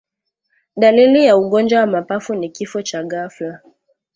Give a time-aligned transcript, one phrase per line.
[0.77, 3.61] Dalili ya ugonjwa wa mapafu ni kifo cha ghafla